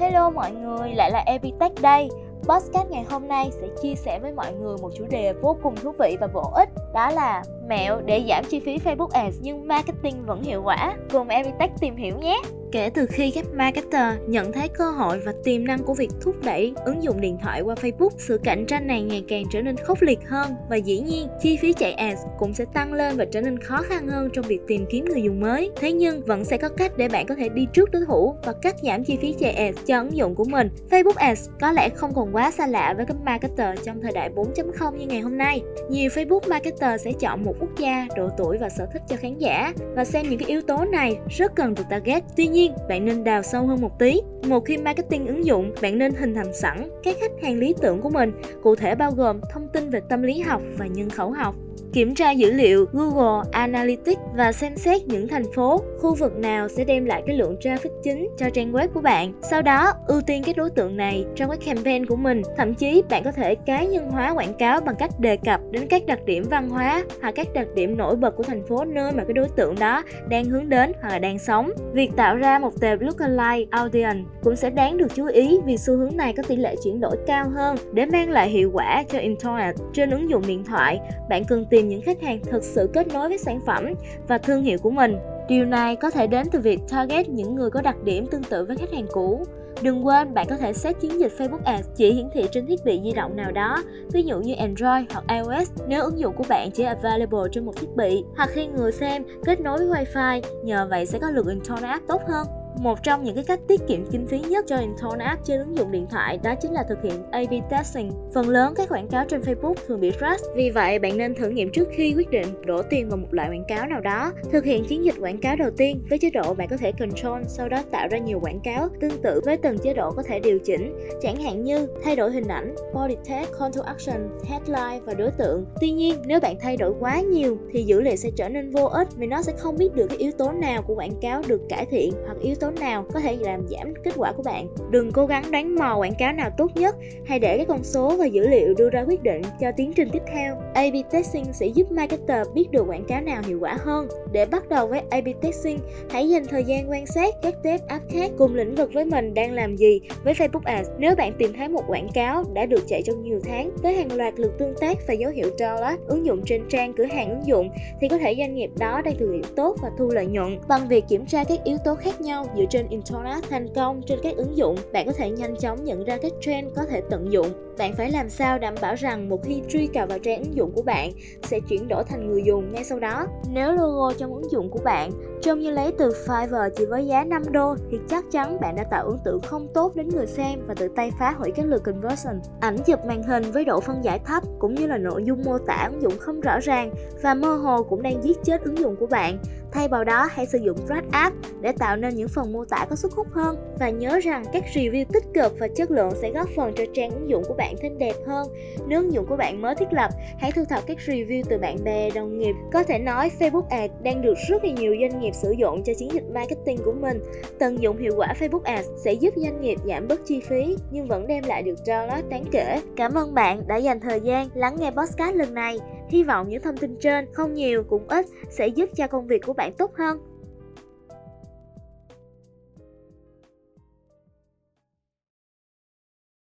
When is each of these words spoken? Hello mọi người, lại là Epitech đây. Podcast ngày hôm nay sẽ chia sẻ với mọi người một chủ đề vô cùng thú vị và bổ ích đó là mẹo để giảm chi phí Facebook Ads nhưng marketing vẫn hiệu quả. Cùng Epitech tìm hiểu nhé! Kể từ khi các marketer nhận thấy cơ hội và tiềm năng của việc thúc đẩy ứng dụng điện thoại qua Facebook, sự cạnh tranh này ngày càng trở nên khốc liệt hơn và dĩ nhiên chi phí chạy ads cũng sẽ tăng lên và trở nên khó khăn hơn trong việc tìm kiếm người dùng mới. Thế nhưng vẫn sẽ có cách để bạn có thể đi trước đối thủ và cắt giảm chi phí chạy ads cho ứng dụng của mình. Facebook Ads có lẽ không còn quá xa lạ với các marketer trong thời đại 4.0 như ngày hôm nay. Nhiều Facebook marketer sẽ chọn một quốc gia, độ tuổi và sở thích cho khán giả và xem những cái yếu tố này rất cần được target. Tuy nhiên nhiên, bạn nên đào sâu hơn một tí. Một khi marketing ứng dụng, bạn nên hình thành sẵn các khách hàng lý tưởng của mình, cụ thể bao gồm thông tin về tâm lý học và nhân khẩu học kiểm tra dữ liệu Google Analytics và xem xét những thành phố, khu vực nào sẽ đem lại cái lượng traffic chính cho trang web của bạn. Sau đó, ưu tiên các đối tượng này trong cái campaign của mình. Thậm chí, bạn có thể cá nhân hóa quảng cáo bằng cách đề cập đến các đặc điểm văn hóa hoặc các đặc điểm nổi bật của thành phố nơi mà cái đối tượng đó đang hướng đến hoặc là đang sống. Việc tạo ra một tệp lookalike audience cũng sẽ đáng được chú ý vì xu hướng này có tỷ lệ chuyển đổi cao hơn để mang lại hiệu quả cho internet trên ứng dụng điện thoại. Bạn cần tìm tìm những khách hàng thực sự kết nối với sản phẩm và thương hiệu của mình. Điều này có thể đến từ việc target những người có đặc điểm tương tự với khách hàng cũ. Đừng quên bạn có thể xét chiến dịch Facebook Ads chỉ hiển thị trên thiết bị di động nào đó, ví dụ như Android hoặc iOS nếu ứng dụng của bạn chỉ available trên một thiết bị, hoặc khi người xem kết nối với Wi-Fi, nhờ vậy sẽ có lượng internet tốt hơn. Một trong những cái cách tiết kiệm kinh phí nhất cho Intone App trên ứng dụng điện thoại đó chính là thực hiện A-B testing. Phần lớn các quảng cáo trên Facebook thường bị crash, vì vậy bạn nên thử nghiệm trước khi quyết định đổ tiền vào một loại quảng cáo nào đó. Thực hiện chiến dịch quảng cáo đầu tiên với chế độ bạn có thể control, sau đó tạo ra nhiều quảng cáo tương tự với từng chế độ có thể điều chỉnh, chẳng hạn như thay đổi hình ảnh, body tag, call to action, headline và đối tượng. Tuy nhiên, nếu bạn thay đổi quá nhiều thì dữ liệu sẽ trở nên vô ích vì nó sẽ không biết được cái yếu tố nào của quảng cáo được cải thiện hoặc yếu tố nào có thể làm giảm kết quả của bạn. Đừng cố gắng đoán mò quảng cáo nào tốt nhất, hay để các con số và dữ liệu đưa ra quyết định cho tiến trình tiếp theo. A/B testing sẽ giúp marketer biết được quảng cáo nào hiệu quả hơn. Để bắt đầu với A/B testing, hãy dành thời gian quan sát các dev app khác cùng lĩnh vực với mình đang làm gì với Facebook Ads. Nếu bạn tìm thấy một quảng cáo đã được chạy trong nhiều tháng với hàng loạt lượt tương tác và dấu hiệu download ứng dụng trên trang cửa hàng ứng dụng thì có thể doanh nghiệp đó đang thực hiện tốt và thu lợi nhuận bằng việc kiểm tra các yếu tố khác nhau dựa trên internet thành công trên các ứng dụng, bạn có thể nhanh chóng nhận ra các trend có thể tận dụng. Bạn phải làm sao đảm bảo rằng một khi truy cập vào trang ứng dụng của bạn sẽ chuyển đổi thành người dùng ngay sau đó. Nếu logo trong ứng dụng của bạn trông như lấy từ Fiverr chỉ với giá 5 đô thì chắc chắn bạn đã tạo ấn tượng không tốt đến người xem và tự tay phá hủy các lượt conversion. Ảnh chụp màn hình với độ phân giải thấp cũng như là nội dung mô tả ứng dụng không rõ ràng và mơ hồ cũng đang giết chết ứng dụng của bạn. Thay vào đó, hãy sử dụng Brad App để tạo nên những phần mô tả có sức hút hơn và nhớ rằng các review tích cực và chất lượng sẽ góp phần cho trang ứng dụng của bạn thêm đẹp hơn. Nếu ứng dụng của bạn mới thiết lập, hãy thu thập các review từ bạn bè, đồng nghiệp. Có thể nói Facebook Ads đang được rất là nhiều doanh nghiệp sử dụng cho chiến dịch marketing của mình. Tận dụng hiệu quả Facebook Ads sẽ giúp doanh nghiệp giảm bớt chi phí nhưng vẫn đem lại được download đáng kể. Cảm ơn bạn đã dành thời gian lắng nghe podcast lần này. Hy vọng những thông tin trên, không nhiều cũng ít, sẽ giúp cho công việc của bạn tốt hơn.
Hello 0.00 0.30
mọi 0.30 0.52
người, 0.52 0.94
lại 0.94 1.10
là 1.10 1.22
Epitech 1.26 1.72
đây. 1.82 2.08
Podcast 2.48 2.90
ngày 2.90 3.04
hôm 3.10 3.28
nay 3.28 3.50
sẽ 3.52 3.66
chia 3.82 3.94
sẻ 3.94 4.18
với 4.18 4.32
mọi 4.32 4.52
người 4.52 4.76
một 4.82 4.90
chủ 4.96 5.04
đề 5.10 5.32
vô 5.32 5.56
cùng 5.62 5.76
thú 5.76 5.92
vị 5.98 6.16
và 6.20 6.26
bổ 6.26 6.50
ích 6.54 6.68
đó 6.94 7.10
là 7.10 7.42
mẹo 7.68 8.00
để 8.06 8.24
giảm 8.28 8.44
chi 8.44 8.60
phí 8.60 8.78
Facebook 8.78 9.08
Ads 9.08 9.36
nhưng 9.40 9.68
marketing 9.68 10.26
vẫn 10.26 10.42
hiệu 10.42 10.62
quả. 10.62 10.94
Cùng 11.12 11.28
Epitech 11.28 11.70
tìm 11.80 11.96
hiểu 11.96 12.18
nhé! 12.18 12.40
Kể 12.72 12.90
từ 12.94 13.06
khi 13.06 13.30
các 13.30 13.44
marketer 13.54 14.14
nhận 14.26 14.52
thấy 14.52 14.68
cơ 14.68 14.90
hội 14.90 15.18
và 15.18 15.32
tiềm 15.44 15.64
năng 15.64 15.78
của 15.78 15.94
việc 15.94 16.10
thúc 16.20 16.34
đẩy 16.44 16.74
ứng 16.84 17.02
dụng 17.02 17.20
điện 17.20 17.38
thoại 17.42 17.60
qua 17.60 17.74
Facebook, 17.74 18.10
sự 18.18 18.38
cạnh 18.44 18.66
tranh 18.66 18.86
này 18.86 19.02
ngày 19.02 19.24
càng 19.28 19.44
trở 19.52 19.62
nên 19.62 19.76
khốc 19.76 20.02
liệt 20.02 20.18
hơn 20.28 20.54
và 20.70 20.76
dĩ 20.76 21.00
nhiên 21.00 21.28
chi 21.42 21.56
phí 21.56 21.72
chạy 21.72 21.92
ads 21.92 22.20
cũng 22.38 22.54
sẽ 22.54 22.64
tăng 22.74 22.92
lên 22.92 23.16
và 23.16 23.24
trở 23.24 23.40
nên 23.40 23.58
khó 23.58 23.82
khăn 23.82 24.08
hơn 24.08 24.30
trong 24.32 24.44
việc 24.44 24.60
tìm 24.66 24.86
kiếm 24.90 25.04
người 25.04 25.22
dùng 25.22 25.40
mới. 25.40 25.70
Thế 25.76 25.92
nhưng 25.92 26.22
vẫn 26.22 26.44
sẽ 26.44 26.56
có 26.56 26.68
cách 26.68 26.92
để 26.96 27.08
bạn 27.08 27.26
có 27.26 27.34
thể 27.34 27.48
đi 27.48 27.66
trước 27.72 27.90
đối 27.90 28.02
thủ 28.06 28.34
và 28.44 28.52
cắt 28.52 28.76
giảm 28.82 29.04
chi 29.04 29.18
phí 29.20 29.34
chạy 29.38 29.52
ads 29.52 29.78
cho 29.86 29.98
ứng 29.98 30.16
dụng 30.16 30.34
của 30.34 30.44
mình. 30.44 30.70
Facebook 30.90 31.16
Ads 31.16 31.48
có 31.60 31.72
lẽ 31.72 31.88
không 31.88 32.14
còn 32.14 32.34
quá 32.34 32.50
xa 32.50 32.66
lạ 32.66 32.94
với 32.96 33.06
các 33.06 33.16
marketer 33.24 33.78
trong 33.84 34.00
thời 34.02 34.12
đại 34.12 34.30
4.0 34.34 34.96
như 34.96 35.06
ngày 35.06 35.20
hôm 35.20 35.38
nay. 35.38 35.62
Nhiều 35.90 36.10
Facebook 36.10 36.40
marketer 36.48 37.02
sẽ 37.02 37.12
chọn 37.12 37.44
một 37.44 37.54
quốc 37.60 37.70
gia, 37.78 38.06
độ 38.16 38.28
tuổi 38.38 38.58
và 38.58 38.68
sở 38.68 38.86
thích 38.92 39.02
cho 39.08 39.16
khán 39.16 39.38
giả 39.38 39.72
và 39.94 40.04
xem 40.04 40.26
những 40.28 40.38
cái 40.38 40.48
yếu 40.48 40.60
tố 40.62 40.84
này 40.84 41.18
rất 41.28 41.52
cần 41.56 41.74
được 41.74 41.84
target. 41.90 42.24
Tuy 42.36 42.46
nhiên 42.46 42.58
nhiên, 42.58 42.72
bạn 42.88 43.04
nên 43.04 43.24
đào 43.24 43.42
sâu 43.42 43.66
hơn 43.66 43.80
một 43.80 43.98
tí. 43.98 44.20
Một 44.46 44.64
khi 44.64 44.76
marketing 44.76 45.26
ứng 45.26 45.46
dụng, 45.46 45.72
bạn 45.82 45.98
nên 45.98 46.14
hình 46.14 46.34
thành 46.34 46.54
sẵn 46.54 46.88
các 47.02 47.16
khách 47.20 47.32
hàng 47.42 47.58
lý 47.58 47.74
tưởng 47.80 48.00
của 48.00 48.10
mình, 48.10 48.32
cụ 48.62 48.74
thể 48.74 48.94
bao 48.94 49.12
gồm 49.12 49.40
thông 49.52 49.68
tin 49.72 49.90
về 49.90 50.00
tâm 50.08 50.22
lý 50.22 50.40
học 50.40 50.62
và 50.78 50.86
nhân 50.86 51.10
khẩu 51.10 51.30
học 51.30 51.54
kiểm 51.98 52.14
tra 52.14 52.30
dữ 52.30 52.52
liệu 52.52 52.86
Google 52.92 53.48
Analytics 53.52 54.20
và 54.36 54.52
xem 54.52 54.76
xét 54.76 55.06
những 55.06 55.28
thành 55.28 55.52
phố, 55.54 55.82
khu 56.00 56.14
vực 56.14 56.38
nào 56.38 56.68
sẽ 56.68 56.84
đem 56.84 57.04
lại 57.04 57.22
cái 57.26 57.36
lượng 57.36 57.56
traffic 57.60 57.90
chính 58.02 58.28
cho 58.38 58.50
trang 58.50 58.72
web 58.72 58.88
của 58.88 59.00
bạn. 59.00 59.32
Sau 59.42 59.62
đó, 59.62 59.92
ưu 60.06 60.20
tiên 60.20 60.42
các 60.46 60.56
đối 60.56 60.70
tượng 60.70 60.96
này 60.96 61.24
trong 61.36 61.48
cái 61.48 61.58
campaign 61.66 62.06
của 62.06 62.16
mình. 62.16 62.42
Thậm 62.56 62.74
chí, 62.74 63.02
bạn 63.10 63.24
có 63.24 63.32
thể 63.32 63.54
cá 63.54 63.84
nhân 63.84 64.10
hóa 64.10 64.30
quảng 64.30 64.54
cáo 64.54 64.80
bằng 64.80 64.96
cách 64.98 65.20
đề 65.20 65.36
cập 65.36 65.60
đến 65.70 65.86
các 65.90 66.06
đặc 66.06 66.24
điểm 66.24 66.44
văn 66.50 66.68
hóa 66.68 67.04
hoặc 67.22 67.32
các 67.34 67.46
đặc 67.54 67.66
điểm 67.74 67.96
nổi 67.96 68.16
bật 68.16 68.36
của 68.36 68.42
thành 68.42 68.66
phố 68.66 68.84
nơi 68.84 69.12
mà 69.12 69.24
cái 69.24 69.32
đối 69.32 69.48
tượng 69.48 69.74
đó 69.78 70.02
đang 70.28 70.44
hướng 70.44 70.68
đến 70.68 70.92
hoặc 71.02 71.08
là 71.08 71.18
đang 71.18 71.38
sống. 71.38 71.70
Việc 71.92 72.10
tạo 72.16 72.36
ra 72.36 72.58
một 72.58 72.80
tệp 72.80 73.00
lookalike 73.00 73.68
audience 73.70 74.24
cũng 74.42 74.56
sẽ 74.56 74.70
đáng 74.70 74.96
được 74.96 75.14
chú 75.14 75.26
ý 75.26 75.58
vì 75.66 75.76
xu 75.76 75.96
hướng 75.96 76.16
này 76.16 76.32
có 76.36 76.42
tỷ 76.42 76.56
lệ 76.56 76.76
chuyển 76.84 77.00
đổi 77.00 77.16
cao 77.26 77.48
hơn 77.54 77.76
để 77.92 78.06
mang 78.06 78.30
lại 78.30 78.48
hiệu 78.48 78.70
quả 78.74 79.02
cho 79.08 79.18
internet 79.18 79.74
trên 79.92 80.10
ứng 80.10 80.30
dụng 80.30 80.42
điện 80.46 80.64
thoại. 80.64 81.00
Bạn 81.28 81.44
cần 81.44 81.66
tìm 81.70 81.87
tìm 81.87 81.87
những 81.88 82.02
khách 82.02 82.22
hàng 82.22 82.40
thực 82.42 82.64
sự 82.64 82.90
kết 82.92 83.08
nối 83.08 83.28
với 83.28 83.38
sản 83.38 83.60
phẩm 83.66 83.94
và 84.28 84.38
thương 84.38 84.62
hiệu 84.62 84.78
của 84.82 84.90
mình. 84.90 85.18
Điều 85.48 85.64
này 85.64 85.96
có 85.96 86.10
thể 86.10 86.26
đến 86.26 86.46
từ 86.52 86.60
việc 86.60 86.80
target 86.90 87.28
những 87.28 87.54
người 87.54 87.70
có 87.70 87.82
đặc 87.82 87.96
điểm 88.04 88.26
tương 88.26 88.42
tự 88.42 88.64
với 88.64 88.76
khách 88.76 88.92
hàng 88.92 89.06
cũ. 89.10 89.44
Đừng 89.82 90.06
quên 90.06 90.34
bạn 90.34 90.46
có 90.50 90.56
thể 90.56 90.72
xét 90.72 91.00
chiến 91.00 91.20
dịch 91.20 91.32
Facebook 91.38 91.64
Ads 91.64 91.88
chỉ 91.96 92.12
hiển 92.12 92.28
thị 92.34 92.46
trên 92.52 92.66
thiết 92.66 92.84
bị 92.84 93.00
di 93.04 93.12
động 93.12 93.36
nào 93.36 93.52
đó, 93.52 93.82
ví 94.12 94.22
dụ 94.22 94.40
như 94.40 94.54
Android 94.54 95.04
hoặc 95.12 95.24
iOS 95.28 95.70
nếu 95.86 96.02
ứng 96.02 96.18
dụng 96.18 96.34
của 96.36 96.44
bạn 96.48 96.70
chỉ 96.70 96.84
available 96.84 97.40
trên 97.52 97.66
một 97.66 97.72
thiết 97.76 97.96
bị, 97.96 98.24
hoặc 98.36 98.50
khi 98.52 98.66
người 98.66 98.92
xem 98.92 99.24
kết 99.44 99.60
nối 99.60 99.78
với 99.78 100.04
Wi-Fi, 100.04 100.40
nhờ 100.64 100.86
vậy 100.90 101.06
sẽ 101.06 101.18
có 101.18 101.30
lượng 101.30 101.48
internet 101.48 102.00
tốt 102.08 102.22
hơn. 102.28 102.46
Một 102.80 103.02
trong 103.02 103.24
những 103.24 103.34
cái 103.34 103.44
cách 103.44 103.60
tiết 103.68 103.80
kiệm 103.88 104.06
kinh 104.10 104.26
phí 104.26 104.40
nhất 104.40 104.64
cho 104.68 104.76
Intone 104.76 105.24
App 105.24 105.44
trên 105.44 105.58
ứng 105.58 105.76
dụng 105.76 105.92
điện 105.92 106.06
thoại 106.10 106.38
đó 106.42 106.54
chính 106.62 106.72
là 106.72 106.84
thực 106.88 107.02
hiện 107.02 107.22
A-B 107.30 107.52
testing. 107.70 108.10
Phần 108.34 108.48
lớn 108.48 108.74
các 108.76 108.88
quảng 108.88 109.08
cáo 109.08 109.24
trên 109.28 109.40
Facebook 109.40 109.74
thường 109.86 110.00
bị 110.00 110.10
crash, 110.10 110.44
vì 110.54 110.70
vậy 110.70 110.98
bạn 110.98 111.16
nên 111.16 111.34
thử 111.34 111.48
nghiệm 111.48 111.70
trước 111.72 111.88
khi 111.92 112.14
quyết 112.16 112.30
định 112.30 112.46
đổ 112.66 112.82
tiền 112.82 113.08
vào 113.08 113.16
một 113.16 113.26
loại 113.30 113.50
quảng 113.50 113.64
cáo 113.68 113.86
nào 113.86 114.00
đó. 114.00 114.32
Thực 114.52 114.64
hiện 114.64 114.84
chiến 114.84 115.04
dịch 115.04 115.14
quảng 115.20 115.40
cáo 115.40 115.56
đầu 115.56 115.70
tiên 115.76 116.02
với 116.10 116.18
chế 116.18 116.30
độ 116.30 116.54
bạn 116.54 116.68
có 116.68 116.76
thể 116.76 116.92
control, 116.92 117.42
sau 117.46 117.68
đó 117.68 117.82
tạo 117.90 118.08
ra 118.10 118.18
nhiều 118.18 118.40
quảng 118.40 118.60
cáo 118.60 118.88
tương 119.00 119.22
tự 119.22 119.40
với 119.44 119.56
từng 119.56 119.78
chế 119.78 119.94
độ 119.94 120.10
có 120.10 120.22
thể 120.22 120.40
điều 120.40 120.58
chỉnh, 120.58 120.98
chẳng 121.22 121.36
hạn 121.36 121.64
như 121.64 121.86
thay 122.04 122.16
đổi 122.16 122.32
hình 122.32 122.48
ảnh, 122.48 122.74
body 122.94 123.16
tag, 123.28 123.46
call 123.58 123.72
to 123.76 123.82
action, 123.82 124.28
headline 124.44 125.00
và 125.04 125.14
đối 125.14 125.30
tượng. 125.30 125.64
Tuy 125.80 125.90
nhiên, 125.90 126.14
nếu 126.26 126.40
bạn 126.40 126.56
thay 126.60 126.76
đổi 126.76 126.92
quá 127.00 127.20
nhiều 127.20 127.58
thì 127.72 127.82
dữ 127.82 128.00
liệu 128.00 128.16
sẽ 128.16 128.30
trở 128.36 128.48
nên 128.48 128.70
vô 128.70 128.84
ích 128.84 129.08
vì 129.16 129.26
nó 129.26 129.42
sẽ 129.42 129.52
không 129.58 129.76
biết 129.76 129.94
được 129.94 130.06
cái 130.06 130.18
yếu 130.18 130.32
tố 130.38 130.52
nào 130.52 130.82
của 130.82 130.94
quảng 130.94 131.20
cáo 131.20 131.42
được 131.46 131.60
cải 131.68 131.86
thiện 131.86 132.12
hoặc 132.26 132.36
yếu 132.40 132.54
tố 132.54 132.67
nào 132.70 133.04
có 133.14 133.20
thể 133.20 133.36
làm 133.40 133.66
giảm 133.68 133.94
kết 134.04 134.12
quả 134.16 134.32
của 134.32 134.42
bạn. 134.42 134.68
Đừng 134.90 135.12
cố 135.12 135.26
gắng 135.26 135.50
đoán 135.50 135.74
mò 135.74 135.96
quảng 135.96 136.14
cáo 136.18 136.32
nào 136.32 136.50
tốt 136.56 136.70
nhất, 136.74 136.96
hay 137.26 137.38
để 137.38 137.58
các 137.58 137.68
con 137.68 137.84
số 137.84 138.16
và 138.16 138.26
dữ 138.26 138.48
liệu 138.48 138.74
đưa 138.74 138.90
ra 138.90 139.04
quyết 139.08 139.22
định 139.22 139.42
cho 139.60 139.72
tiến 139.76 139.92
trình 139.96 140.08
tiếp 140.12 140.22
theo. 140.32 140.56
A/B 140.74 140.94
testing 141.10 141.52
sẽ 141.52 141.66
giúp 141.66 141.92
marketer 141.92 142.46
biết 142.54 142.70
được 142.70 142.84
quảng 142.88 143.04
cáo 143.04 143.20
nào 143.20 143.42
hiệu 143.46 143.58
quả 143.60 143.78
hơn. 143.84 144.08
Để 144.32 144.46
bắt 144.46 144.68
đầu 144.68 144.86
với 144.86 145.02
A/B 145.10 145.28
testing, 145.40 145.78
hãy 146.10 146.28
dành 146.28 146.46
thời 146.46 146.64
gian 146.64 146.90
quan 146.90 147.06
sát 147.06 147.34
các 147.42 147.54
dev 147.64 147.80
app 147.86 148.10
khác 148.10 148.30
cùng 148.38 148.54
lĩnh 148.54 148.74
vực 148.74 148.90
với 148.92 149.04
mình 149.04 149.34
đang 149.34 149.52
làm 149.52 149.76
gì 149.76 150.00
với 150.24 150.34
Facebook 150.34 150.60
Ads. 150.64 150.88
Nếu 150.98 151.14
bạn 151.14 151.32
tìm 151.38 151.52
thấy 151.56 151.68
một 151.68 151.82
quảng 151.88 152.08
cáo 152.14 152.44
đã 152.52 152.66
được 152.66 152.84
chạy 152.88 153.02
trong 153.02 153.22
nhiều 153.22 153.40
tháng 153.44 153.70
với 153.82 153.94
hàng 153.94 154.12
loạt 154.12 154.34
lượt 154.36 154.58
tương 154.58 154.74
tác 154.80 154.98
và 155.08 155.14
dấu 155.14 155.30
hiệu 155.30 155.50
download 155.58 155.96
ứng 156.06 156.26
dụng 156.26 156.42
trên 156.46 156.62
trang 156.68 156.92
cửa 156.92 157.04
hàng 157.04 157.30
ứng 157.30 157.46
dụng 157.46 157.70
thì 158.00 158.08
có 158.08 158.18
thể 158.18 158.34
doanh 158.38 158.54
nghiệp 158.54 158.70
đó 158.78 159.02
đang 159.04 159.16
thực 159.18 159.32
hiện 159.32 159.42
tốt 159.56 159.76
và 159.82 159.90
thu 159.98 160.08
lợi 160.08 160.26
nhuận 160.26 160.58
bằng 160.68 160.88
việc 160.88 161.04
kiểm 161.08 161.26
tra 161.26 161.44
các 161.44 161.64
yếu 161.64 161.76
tố 161.84 161.94
khác 161.94 162.20
nhau 162.20 162.46
dựa 162.58 162.64
trên 162.70 162.88
internet 162.88 163.44
thành 163.50 163.66
công 163.74 164.02
trên 164.06 164.18
các 164.22 164.36
ứng 164.36 164.56
dụng, 164.56 164.76
bạn 164.92 165.06
có 165.06 165.12
thể 165.12 165.30
nhanh 165.30 165.56
chóng 165.56 165.84
nhận 165.84 166.04
ra 166.04 166.18
các 166.22 166.32
trend 166.40 166.68
có 166.76 166.84
thể 166.84 167.02
tận 167.10 167.32
dụng. 167.32 167.46
Bạn 167.78 167.94
phải 167.94 168.10
làm 168.10 168.28
sao 168.28 168.58
đảm 168.58 168.74
bảo 168.80 168.94
rằng 168.94 169.28
một 169.28 169.44
khi 169.44 169.62
truy 169.68 169.86
cập 169.86 170.08
vào 170.08 170.18
trang 170.18 170.42
ứng 170.42 170.56
dụng 170.56 170.72
của 170.72 170.82
bạn 170.82 171.12
sẽ 171.42 171.60
chuyển 171.68 171.88
đổi 171.88 172.04
thành 172.04 172.28
người 172.28 172.42
dùng 172.46 172.72
ngay 172.72 172.84
sau 172.84 173.00
đó. 173.00 173.26
Nếu 173.52 173.72
logo 173.72 174.12
trong 174.18 174.34
ứng 174.34 174.50
dụng 174.50 174.70
của 174.70 174.80
bạn 174.84 175.10
trông 175.42 175.60
như 175.60 175.70
lấy 175.70 175.92
từ 175.98 176.12
Fiverr 176.26 176.70
chỉ 176.76 176.84
với 176.86 177.06
giá 177.06 177.24
5 177.24 177.42
đô 177.50 177.74
thì 177.90 177.98
chắc 178.08 178.24
chắn 178.32 178.60
bạn 178.60 178.76
đã 178.76 178.84
tạo 178.84 179.06
ấn 179.06 179.18
tượng 179.24 179.40
không 179.40 179.68
tốt 179.74 179.96
đến 179.96 180.08
người 180.08 180.26
xem 180.26 180.60
và 180.66 180.74
tự 180.74 180.88
tay 180.96 181.10
phá 181.18 181.34
hủy 181.38 181.50
các 181.50 181.66
lượt 181.66 181.82
conversion. 181.84 182.40
Ảnh 182.60 182.76
chụp 182.86 183.04
màn 183.06 183.22
hình 183.22 183.42
với 183.52 183.64
độ 183.64 183.80
phân 183.80 184.04
giải 184.04 184.18
thấp 184.18 184.42
cũng 184.58 184.74
như 184.74 184.86
là 184.86 184.98
nội 184.98 185.24
dung 185.24 185.42
mô 185.44 185.58
tả 185.58 185.88
ứng 185.92 186.02
dụng 186.02 186.18
không 186.18 186.40
rõ 186.40 186.60
ràng 186.60 186.90
và 187.22 187.34
mơ 187.34 187.54
hồ 187.54 187.82
cũng 187.82 188.02
đang 188.02 188.24
giết 188.24 188.38
chết 188.44 188.62
ứng 188.64 188.78
dụng 188.78 188.96
của 188.96 189.06
bạn. 189.06 189.38
Thay 189.72 189.88
vào 189.88 190.04
đó, 190.04 190.28
hãy 190.30 190.46
sử 190.46 190.58
dụng 190.58 190.76
Brad 190.86 191.04
App 191.10 191.36
để 191.60 191.72
tạo 191.72 191.96
nên 191.96 192.14
những 192.14 192.28
phần 192.28 192.52
mô 192.52 192.64
tả 192.64 192.86
có 192.90 192.96
sức 192.96 193.12
hút 193.12 193.26
hơn 193.32 193.56
và 193.78 193.90
nhớ 193.90 194.18
rằng 194.22 194.44
các 194.52 194.64
review 194.74 195.04
tích 195.12 195.24
cực 195.34 195.58
và 195.58 195.68
chất 195.68 195.90
lượng 195.90 196.12
sẽ 196.22 196.30
góp 196.30 196.48
phần 196.56 196.72
cho 196.76 196.84
trang 196.94 197.10
ứng 197.10 197.30
dụng 197.30 197.42
của 197.48 197.54
bạn 197.54 197.74
thêm 197.80 197.98
đẹp 197.98 198.14
hơn. 198.26 198.48
Nếu 198.88 199.00
ứng 199.00 199.12
dụng 199.12 199.26
của 199.26 199.36
bạn 199.36 199.62
mới 199.62 199.74
thiết 199.74 199.92
lập, 199.92 200.10
hãy 200.38 200.52
thu 200.52 200.64
thập 200.64 200.86
các 200.86 200.96
review 201.06 201.42
từ 201.48 201.58
bạn 201.58 201.84
bè, 201.84 202.10
đồng 202.10 202.38
nghiệp. 202.38 202.54
Có 202.72 202.82
thể 202.82 202.98
nói 202.98 203.30
Facebook 203.38 203.66
Ads 203.70 203.94
đang 204.02 204.22
được 204.22 204.34
rất 204.48 204.64
là 204.64 204.70
nhiều 204.70 204.96
doanh 205.00 205.20
nghiệp 205.20 205.34
sử 205.34 205.50
dụng 205.50 205.82
cho 205.84 205.92
chiến 205.98 206.12
dịch 206.12 206.24
marketing 206.34 206.78
của 206.84 206.92
mình. 206.92 207.22
Tận 207.58 207.82
dụng 207.82 207.96
hiệu 207.96 208.12
quả 208.16 208.34
Facebook 208.40 208.62
Ads 208.62 208.88
sẽ 209.04 209.12
giúp 209.12 209.34
doanh 209.36 209.60
nghiệp 209.60 209.78
giảm 209.84 210.08
bớt 210.08 210.20
chi 210.26 210.40
phí 210.40 210.76
nhưng 210.90 211.06
vẫn 211.06 211.26
đem 211.26 211.44
lại 211.44 211.62
được 211.62 211.78
download 211.84 212.28
đáng 212.28 212.44
kể. 212.52 212.80
Cảm 212.96 213.14
ơn 213.14 213.34
bạn 213.34 213.62
đã 213.66 213.76
dành 213.76 214.00
thời 214.00 214.20
gian 214.20 214.48
lắng 214.54 214.76
nghe 214.80 214.90
podcast 214.90 215.36
lần 215.36 215.54
này. 215.54 215.78
Hy 216.08 216.24
vọng 216.24 216.48
những 216.48 216.62
thông 216.62 216.76
tin 216.76 216.96
trên, 217.00 217.26
không 217.32 217.54
nhiều 217.54 217.84
cũng 217.88 218.08
ít, 218.08 218.26
sẽ 218.50 218.66
giúp 218.66 218.90
cho 218.96 219.06
công 219.06 219.26
việc 219.26 219.42
của 219.46 219.52
bạn 219.52 219.72
tốt 219.78 219.94
hơn. 219.94 220.18